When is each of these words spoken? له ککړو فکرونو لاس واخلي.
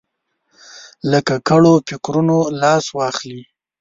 له 1.09 1.19
ککړو 1.27 1.73
فکرونو 1.87 2.37
لاس 2.61 2.85
واخلي. 2.97 3.41